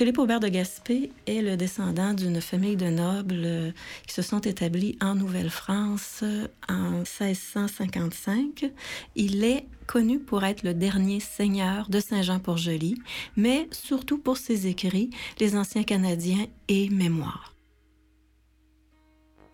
[0.00, 3.70] Philippe Aubert de Gaspé est le descendant d'une famille de nobles euh,
[4.06, 8.72] qui se sont établis en Nouvelle-France euh, en 1655.
[9.14, 12.94] Il est connu pour être le dernier seigneur de Saint-Jean-Port-Joli,
[13.36, 17.54] mais surtout pour ses écrits, Les Anciens Canadiens et Mémoires.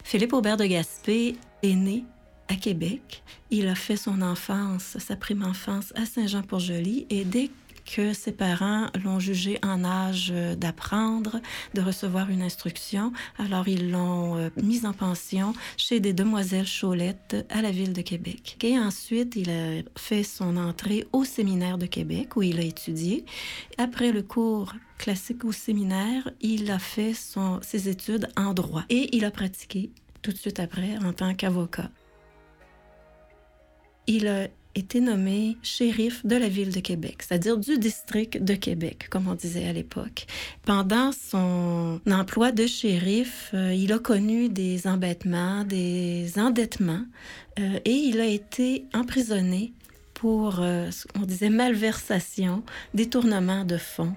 [0.04, 1.34] Philippe Aubert de Gaspé
[1.64, 2.04] est né
[2.46, 3.24] à Québec.
[3.50, 7.50] Il a fait son enfance, sa prime enfance à Saint-Jean-Port-Joli et dès
[7.86, 11.40] que ses parents l'ont jugé en âge d'apprendre,
[11.74, 13.12] de recevoir une instruction.
[13.38, 18.02] Alors, ils l'ont euh, mis en pension chez des demoiselles Chaulette à la ville de
[18.02, 18.56] Québec.
[18.62, 23.24] Et ensuite, il a fait son entrée au séminaire de Québec où il a étudié.
[23.78, 27.12] Après le cours classique au séminaire, il a fait
[27.62, 29.90] ses études en droit et il a pratiqué
[30.22, 31.90] tout de suite après en tant qu'avocat.
[34.06, 39.08] Il a été nommé shérif de la ville de Québec, c'est-à-dire du district de Québec,
[39.10, 40.26] comme on disait à l'époque.
[40.64, 47.04] Pendant son emploi de shérif, euh, il a connu des embêtements, des endettements,
[47.58, 49.72] euh, et il a été emprisonné
[50.16, 52.62] pour, euh, on disait, malversation,
[52.94, 54.14] détournement de fonds.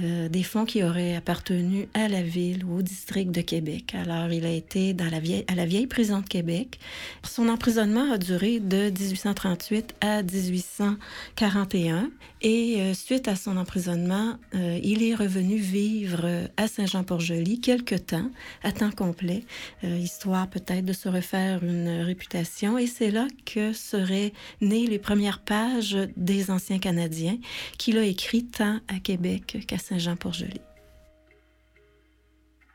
[0.00, 3.94] Euh, des fonds qui auraient appartenu à la ville ou au district de Québec.
[3.94, 6.78] Alors, il a été dans la à la vieille prison de Québec.
[7.24, 12.10] Son emprisonnement a duré de 1838 à 1841
[12.42, 18.30] et euh, suite à son emprisonnement, euh, il est revenu vivre à Saint-Jean-Port-Joli quelque temps,
[18.62, 19.44] à temps complet,
[19.82, 22.78] histoire peut-être de se refaire une réputation.
[22.78, 27.38] Et c'est là que seraient nées les premières pages des Anciens Canadiens
[27.78, 30.60] qu'il a écrit tant à Québec qu'à Saint-Jean-Port-Joli.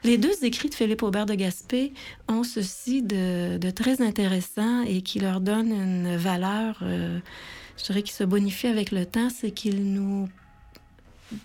[0.04, 1.94] Les deux écrits de Philippe Aubert de Gaspé
[2.28, 7.20] ont ceci de, très intéressant et qui leur donne une valeur, euh,
[7.78, 10.28] je dirais, qui se bonifie avec le temps, c'est qu'ils nous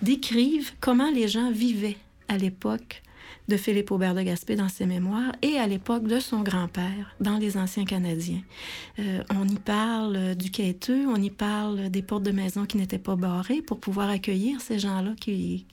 [0.02, 3.02] décrivent comment les gens vivaient à l'époque
[3.48, 7.38] de Philippe Aubert de Gaspé dans ses mémoires et à l'époque de son grand-père dans
[7.38, 8.42] Les Anciens Canadiens.
[8.98, 12.98] Euh, on y parle du quêteux, on y parle des portes de maison qui n'étaient
[12.98, 15.66] pas barrées pour pouvoir accueillir ces gens-là qui,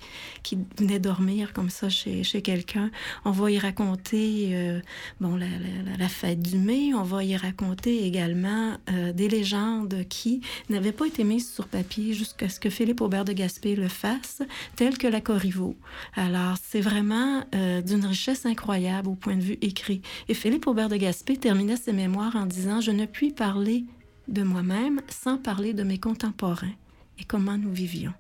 [0.44, 2.92] qui venaient dormir comme ça chez, chez quelqu'un.
[3.26, 4.80] On va y raconter euh,
[5.20, 10.92] bon, la, fête du mai, on va y raconter également euh, des légendes qui n'avaient
[10.92, 14.42] pas été mises sur papier jusqu'à ce que Philippe Aubert de Gaspé le fasse,
[14.76, 15.76] telles que la Corriveau.
[16.16, 20.02] Alors, c'est vraiment euh, d'une richesse incroyable au point de vue écrit.
[20.28, 23.86] Et Philippe Aubert de Gaspé terminait ses mémoires en disant Je ne puis parler
[24.28, 26.74] de moi-même sans parler de mes contemporains
[27.20, 28.14] et comment nous vivions?